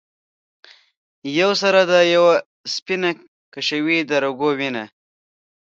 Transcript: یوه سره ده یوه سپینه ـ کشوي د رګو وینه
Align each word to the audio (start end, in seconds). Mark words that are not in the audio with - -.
یوه 1.39 1.55
سره 1.61 1.81
ده 1.89 1.99
یوه 2.15 2.33
سپینه 2.73 3.11
ـ 3.15 3.17
کشوي 3.53 3.97
د 4.09 4.11
رګو 4.23 4.49
وینه 4.59 4.85